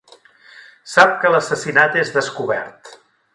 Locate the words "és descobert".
2.05-2.91